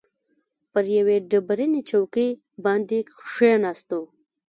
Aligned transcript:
پر 0.71 0.85
یوې 0.97 1.17
ډبرینې 1.29 1.81
چوکۍ 1.89 2.29
باندې 2.63 2.97
کښېناستو. 3.17 4.01